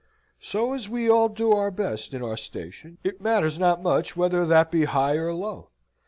So 0.39 0.73
as 0.73 0.89
we 0.89 1.07
all 1.07 1.29
do 1.29 1.51
our 1.51 1.69
best 1.69 2.15
in 2.15 2.23
our 2.23 2.35
station, 2.35 2.97
it 3.03 3.21
matters 3.21 3.59
not 3.59 3.83
much 3.83 4.17
whether 4.17 4.47
that 4.47 4.71
be 4.71 4.85
high 4.85 5.13
or 5.15 5.31
low. 5.31 5.69